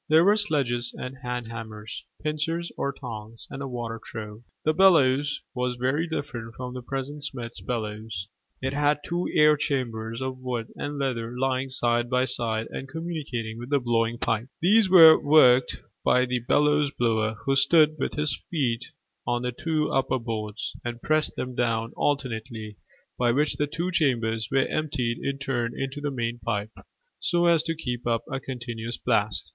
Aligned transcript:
There 0.09 0.23
were 0.25 0.35
sledges 0.35 0.95
and 0.97 1.17
hand 1.21 1.51
hammers, 1.51 2.05
pincers 2.23 2.71
or 2.75 2.91
tongs, 2.91 3.45
and 3.51 3.61
a 3.61 3.67
water 3.67 4.01
trough. 4.03 4.39
The 4.65 4.73
bellows 4.73 5.41
was 5.53 5.75
very 5.77 6.07
different 6.07 6.55
from 6.55 6.73
the 6.73 6.81
present 6.81 7.23
smith's 7.23 7.61
bellows: 7.61 8.27
it 8.63 8.73
had 8.73 9.01
two 9.05 9.27
air 9.31 9.55
chambers 9.55 10.19
of 10.19 10.39
wood 10.39 10.73
and 10.75 10.97
leather 10.97 11.37
lying 11.37 11.69
side 11.69 12.09
by 12.09 12.25
side 12.25 12.65
and 12.71 12.87
communicating 12.87 13.59
with 13.59 13.69
the 13.69 13.79
blowing 13.79 14.17
pipe. 14.17 14.47
These 14.59 14.89
were 14.89 15.19
worked 15.23 15.79
by 16.03 16.21
a 16.21 16.39
bellows 16.39 16.89
blower, 16.89 17.35
who 17.45 17.55
stood 17.55 17.97
with 17.99 18.15
his 18.15 18.41
feet 18.49 18.83
on 19.27 19.43
the 19.43 19.51
two 19.51 19.91
upper 19.91 20.17
boards, 20.17 20.75
and 20.83 20.99
pressed 20.99 21.35
them 21.35 21.53
down 21.53 21.93
alternately, 21.95 22.77
by 23.19 23.31
which 23.31 23.57
the 23.57 23.67
two 23.67 23.91
chambers 23.91 24.49
were 24.51 24.65
emptied 24.65 25.19
in 25.23 25.37
turn 25.37 25.79
into 25.79 26.01
the 26.01 26.09
main 26.09 26.39
pipe, 26.39 26.71
so 27.19 27.45
as 27.45 27.61
to 27.61 27.75
keep 27.75 28.07
up 28.07 28.23
a 28.31 28.39
continuous 28.39 28.97
blast. 28.97 29.49